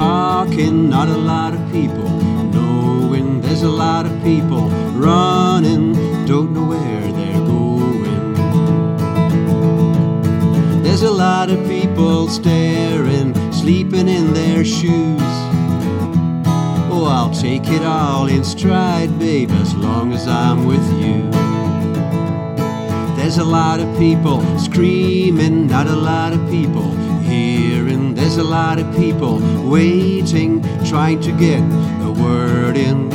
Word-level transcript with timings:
talking, 0.00 0.88
not 0.88 1.08
a 1.08 1.16
lot 1.16 1.52
of 1.52 1.60
people. 1.72 2.08
Knowing 2.54 3.40
there's 3.40 3.62
a 3.62 3.68
lot 3.68 4.06
of 4.06 4.22
people 4.22 4.68
running, 4.94 5.92
don't 6.26 6.52
know 6.52 6.64
where 6.64 7.12
they're 7.12 7.44
going. 7.56 8.32
There's 10.82 11.02
a 11.02 11.10
lot 11.10 11.50
of 11.50 11.58
people 11.68 12.28
staring, 12.28 13.34
sleeping 13.52 14.08
in 14.08 14.32
their 14.32 14.64
shoes. 14.64 15.34
Oh, 16.92 17.06
I'll 17.06 17.34
take 17.34 17.68
it 17.68 17.82
all 17.82 18.26
in 18.26 18.44
stride, 18.44 19.18
babe, 19.18 19.50
as 19.50 19.74
long 19.74 20.12
as 20.12 20.26
I'm 20.26 20.66
with 20.66 20.86
you. 21.02 21.30
There's 23.16 23.38
a 23.38 23.44
lot 23.44 23.80
of 23.80 23.98
people 23.98 24.40
screaming, 24.58 25.66
not 25.66 25.86
a 25.86 25.96
lot 25.96 26.32
of 26.32 26.40
people 26.50 26.90
hearing. 27.20 27.89
A 28.40 28.42
lot 28.42 28.78
of 28.78 28.96
people 28.96 29.38
waiting, 29.68 30.62
trying 30.86 31.20
to 31.20 31.30
get 31.32 31.60
the 32.00 32.10
word 32.10 32.74
in. 32.74 33.10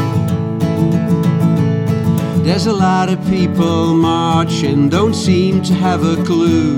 There's 2.43 2.67
a 2.67 2.73
lot 2.73 3.09
of 3.09 3.19
people 3.27 3.95
marching, 3.95 4.87
don't 4.87 5.15
seem 5.15 5.63
to 5.63 5.73
have 5.73 6.03
a 6.05 6.23
clue. 6.23 6.77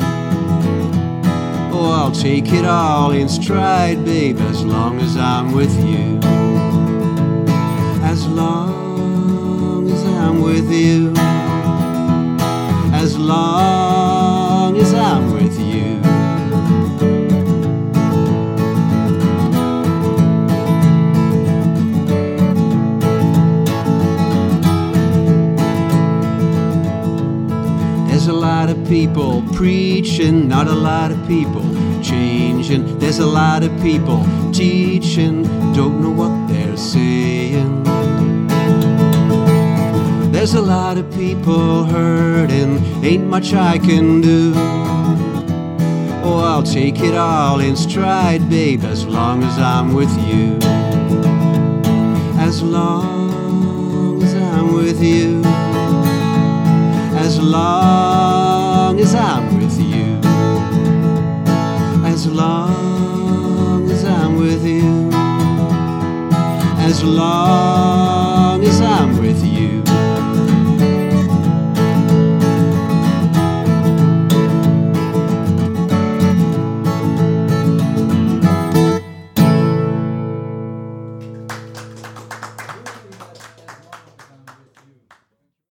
Oh, 1.73 1.92
I'll 1.92 2.12
take 2.12 2.54
it 2.54 2.64
all 2.64 3.12
in 3.12 3.28
stride, 3.28 4.06
babe, 4.06 4.40
as 4.40 4.64
long 4.64 5.02
as 5.02 5.18
I'm 5.18 5.52
with 5.52 5.76
you. 5.86 6.37
Lot 28.68 28.78
of 28.78 28.90
people 28.90 29.42
preaching, 29.54 30.50
not 30.50 30.68
a 30.68 30.73
lot 30.73 31.10
of 31.10 31.26
people 31.26 31.64
changing. 32.04 33.00
There's 33.00 33.20
a 33.20 33.26
lot 33.26 33.64
of 33.64 33.72
people 33.82 34.26
teaching, 34.52 35.44
don't 35.74 36.02
know 36.02 36.12
what 36.12 36.50
they're 36.50 36.76
saying. 36.76 37.84
There's 40.34 40.54
a 40.54 40.62
lot 40.62 40.98
of 40.98 41.09
people 41.14 41.86
hurting, 41.86 42.84
ain't 43.06 43.28
much 43.28 43.54
I 43.54 43.78
can 43.78 44.20
do. 44.20 44.52
Oh, 46.26 46.42
I'll 46.44 46.62
take 46.62 47.00
it 47.00 47.16
all 47.16 47.62
in 47.62 47.78
stride, 47.78 48.50
babe, 48.50 48.84
as 48.84 49.06
long 49.06 49.46
as 49.46 49.58
I'm 49.58 49.94
with 49.94 50.12
you. 50.28 50.97
As 62.18 62.26
long 62.26 63.92
as 63.92 64.04
I'm 64.04 64.38
with 64.38 64.66
you. 64.66 65.12
As 66.80 67.04
long 67.04 67.87